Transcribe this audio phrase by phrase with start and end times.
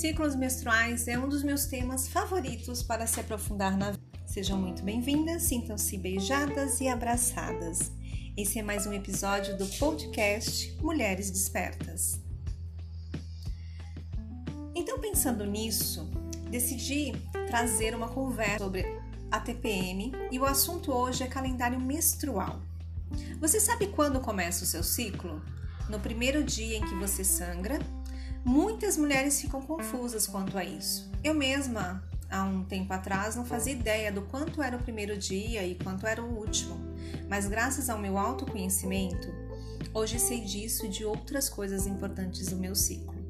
[0.00, 4.02] Ciclos menstruais é um dos meus temas favoritos para se aprofundar na vida.
[4.24, 7.92] Sejam muito bem-vindas, sintam-se beijadas e abraçadas.
[8.34, 12.18] Esse é mais um episódio do podcast Mulheres Despertas.
[14.74, 16.10] Então, pensando nisso,
[16.50, 17.12] decidi
[17.48, 18.86] trazer uma conversa sobre
[19.30, 22.62] a TPM e o assunto hoje é calendário menstrual.
[23.38, 25.42] Você sabe quando começa o seu ciclo?
[25.90, 27.78] No primeiro dia em que você sangra
[28.44, 31.10] Muitas mulheres ficam confusas quanto a isso.
[31.22, 35.66] Eu mesma, há um tempo atrás, não fazia ideia do quanto era o primeiro dia
[35.66, 36.76] e quanto era o último,
[37.28, 39.28] mas graças ao meu autoconhecimento,
[39.92, 43.20] hoje sei disso e de outras coisas importantes do meu ciclo.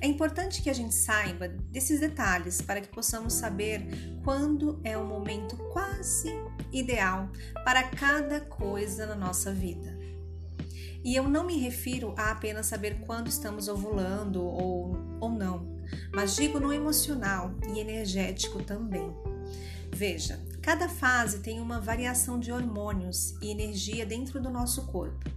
[0.00, 3.86] É importante que a gente saiba desses detalhes para que possamos saber
[4.24, 6.28] quando é o momento quase
[6.72, 7.30] ideal
[7.64, 10.01] para cada coisa na nossa vida.
[11.04, 15.66] E eu não me refiro a apenas saber quando estamos ovulando ou, ou não,
[16.14, 19.12] mas digo no emocional e energético também.
[19.92, 25.30] Veja, cada fase tem uma variação de hormônios e energia dentro do nosso corpo.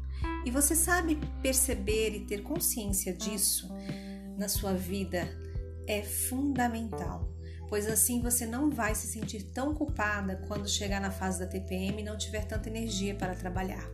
[0.46, 3.68] E você sabe perceber e ter consciência disso
[4.38, 5.28] na sua vida
[5.88, 7.28] é fundamental,
[7.68, 12.02] pois assim você não vai se sentir tão culpada quando chegar na fase da TPM
[12.02, 13.86] e não tiver tanta energia para trabalhar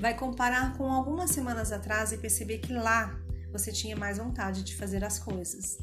[0.00, 3.18] vai comparar com algumas semanas atrás e perceber que lá
[3.50, 5.78] você tinha mais vontade de fazer as coisas.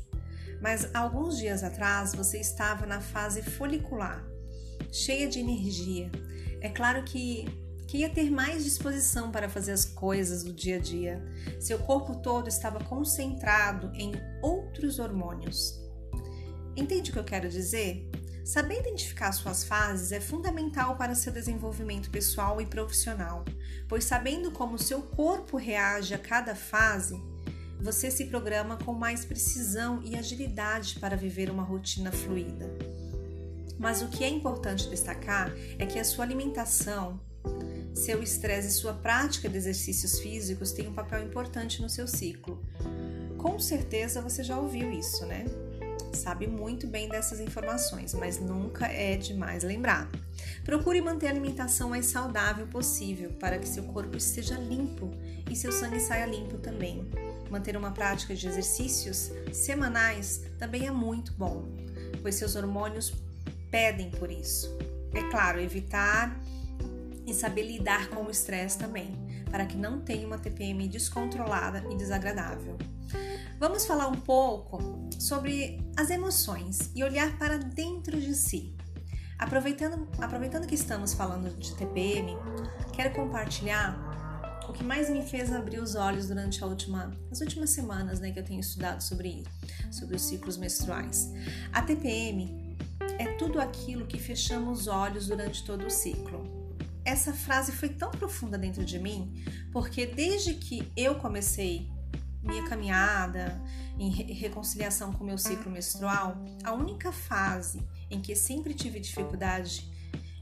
[0.61, 4.23] Mas alguns dias atrás você estava na fase folicular,
[4.91, 6.11] cheia de energia.
[6.61, 7.45] É claro que,
[7.87, 11.21] que ia ter mais disposição para fazer as coisas do dia a dia.
[11.59, 15.81] Seu corpo todo estava concentrado em outros hormônios.
[16.75, 18.09] Entende o que eu quero dizer?
[18.43, 23.45] Saber identificar suas fases é fundamental para seu desenvolvimento pessoal e profissional,
[23.87, 27.21] pois sabendo como seu corpo reage a cada fase,
[27.79, 32.69] você se programa com mais precisão e agilidade para viver uma rotina fluida.
[33.79, 37.19] Mas o que é importante destacar é que a sua alimentação,
[37.93, 42.61] seu estresse e sua prática de exercícios físicos têm um papel importante no seu ciclo.
[43.37, 45.45] Com certeza você já ouviu isso, né?
[46.17, 50.09] Sabe muito bem dessas informações, mas nunca é demais lembrar.
[50.63, 55.11] Procure manter a alimentação mais saudável possível para que seu corpo esteja limpo
[55.49, 57.09] e seu sangue saia limpo também.
[57.49, 61.67] Manter uma prática de exercícios semanais também é muito bom,
[62.21, 63.13] pois seus hormônios
[63.69, 64.75] pedem por isso.
[65.13, 66.39] É claro, evitar
[67.25, 69.15] e saber lidar com o estresse também,
[69.49, 72.77] para que não tenha uma TPM descontrolada e desagradável.
[73.63, 74.77] Vamos falar um pouco
[75.17, 78.75] sobre as emoções e olhar para dentro de si.
[79.39, 82.35] Aproveitando, aproveitando que estamos falando de TPM,
[82.91, 88.19] quero compartilhar o que mais me fez abrir os olhos durante última, as últimas semanas
[88.19, 89.45] né, que eu tenho estudado sobre
[89.89, 91.31] sobre os ciclos menstruais.
[91.71, 92.77] A TPM
[93.17, 96.75] é tudo aquilo que fechamos os olhos durante todo o ciclo.
[97.05, 99.41] Essa frase foi tão profunda dentro de mim,
[99.71, 101.93] porque desde que eu comecei
[102.43, 103.61] minha caminhada
[103.97, 109.89] em reconciliação com meu ciclo menstrual, a única fase em que sempre tive dificuldade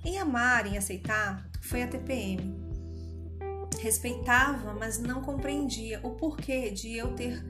[0.03, 2.59] em amar, em aceitar, foi a TPM.
[3.79, 7.43] Respeitava, mas não compreendia o porquê de eu ter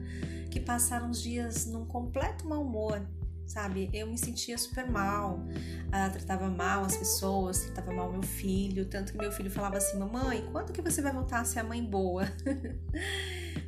[0.50, 3.06] que passar uns dias num completo mau humor,
[3.46, 3.90] sabe?
[3.92, 9.12] Eu me sentia super mal, uh, tratava mal as pessoas, tratava mal meu filho, tanto
[9.12, 11.84] que meu filho falava assim: Mamãe, quando que você vai voltar a ser a mãe
[11.84, 12.24] boa?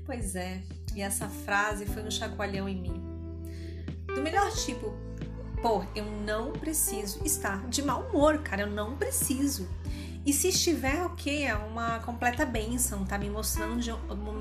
[0.07, 0.63] Pois é,
[0.95, 3.03] e essa frase foi um chacoalhão em mim.
[4.07, 4.93] Do melhor tipo,
[5.63, 9.67] pô, eu não preciso estar de mau humor, cara, eu não preciso.
[10.27, 13.77] E se estiver ok, é uma completa benção, tá me mostrando,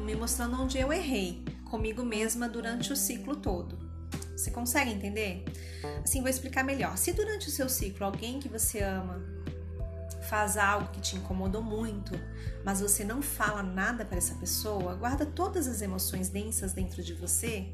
[0.03, 3.92] me mostrando onde eu errei comigo mesma durante o ciclo todo.
[4.35, 5.43] Você consegue entender?
[6.03, 6.97] Assim, vou explicar melhor.
[6.97, 9.21] Se durante o seu ciclo alguém que você ama
[10.23, 12.13] faz algo que te incomodou muito,
[12.63, 17.13] mas você não fala nada para essa pessoa, guarda todas as emoções densas dentro de
[17.13, 17.73] você,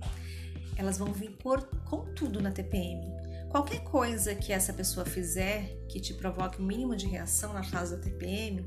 [0.75, 3.01] elas vão vir por, com tudo na TPM.
[3.49, 7.63] Qualquer coisa que essa pessoa fizer que te provoque o um mínimo de reação na
[7.63, 8.65] fase da TPM,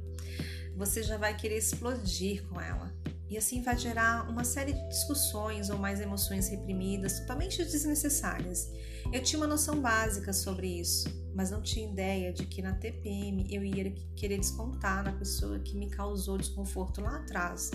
[0.76, 2.92] você já vai querer explodir com ela.
[3.32, 8.70] E assim vai gerar uma série de discussões ou mais emoções reprimidas, totalmente desnecessárias.
[9.11, 13.46] Eu tinha uma noção básica sobre isso, mas não tinha ideia de que na TPM
[13.50, 17.70] eu ia querer descontar na pessoa que me causou desconforto lá atrás,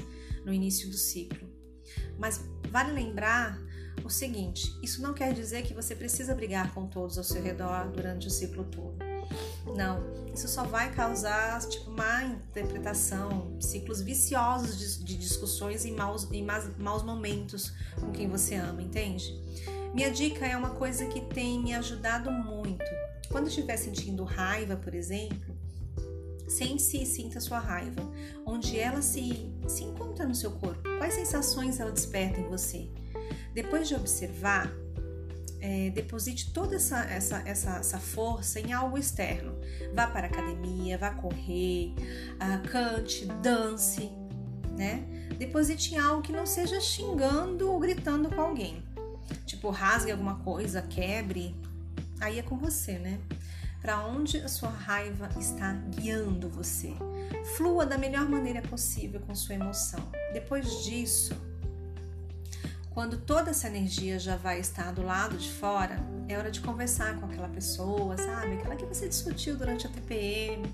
[0.45, 1.49] no início do ciclo.
[2.19, 2.39] Mas
[2.69, 3.59] vale lembrar
[4.05, 7.89] o seguinte: isso não quer dizer que você precisa brigar com todos ao seu redor
[7.89, 9.06] durante o ciclo todo.
[9.75, 10.03] Não,
[10.33, 16.41] isso só vai causar tipo má interpretação, ciclos viciosos de, de discussões e maus, e
[16.41, 19.33] maus, momentos com quem você ama, entende?
[19.93, 22.85] Minha dica é uma coisa que tem me ajudado muito.
[23.31, 25.55] Quando estiver sentindo raiva, por exemplo,
[26.47, 28.01] sente-se e sinta sua raiva,
[28.45, 32.89] onde ela se, se encontra no seu corpo, quais sensações ela desperta em você.
[33.53, 34.71] Depois de observar,
[35.59, 39.55] é, deposite toda essa, essa, essa, essa, força em algo externo.
[39.93, 41.93] Vá para a academia, vá correr,
[42.35, 44.09] uh, cante, dance,
[44.77, 45.03] né?
[45.37, 48.83] Deposite em algo que não seja xingando ou gritando com alguém.
[49.45, 51.55] Tipo, rasgue alguma coisa, quebre.
[52.19, 53.19] Aí é com você, né?
[53.81, 56.93] Para onde a sua raiva está guiando você.
[57.55, 59.99] Flua da melhor maneira possível com sua emoção.
[60.33, 61.35] Depois disso,
[62.97, 67.15] quando toda essa energia já vai estar do lado de fora, é hora de conversar
[67.19, 68.53] com aquela pessoa, sabe?
[68.53, 70.67] Aquela que você discutiu durante a TPM.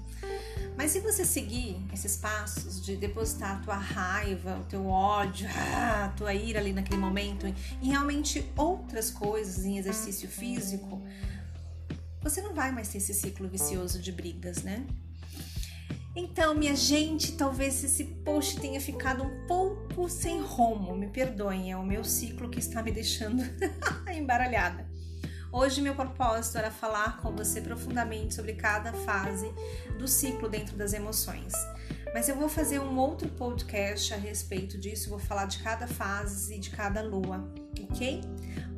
[0.77, 6.13] Mas se você seguir esses passos de depositar a tua raiva, o teu ódio, a
[6.15, 11.01] tua ira ali naquele momento em realmente outras coisas, em exercício físico,
[12.21, 14.87] você não vai mais ter esse ciclo vicioso de brigas, né?
[16.15, 20.95] Então, minha gente, talvez esse post tenha ficado um pouco sem rumo.
[20.95, 23.43] Me perdoem, é o meu ciclo que está me deixando
[24.13, 24.87] embaralhada.
[25.51, 29.51] Hoje, meu propósito era falar com você profundamente sobre cada fase
[29.97, 31.53] do ciclo dentro das emoções.
[32.13, 36.55] Mas eu vou fazer um outro podcast a respeito disso, vou falar de cada fase
[36.55, 37.51] e de cada lua,
[37.89, 38.21] ok?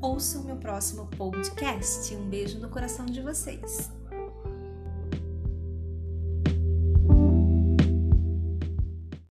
[0.01, 2.13] Ouça o meu próximo podcast.
[2.15, 3.89] Um beijo no coração de vocês.